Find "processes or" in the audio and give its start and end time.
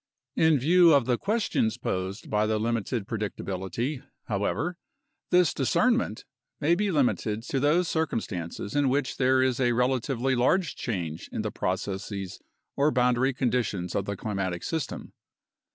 11.51-12.89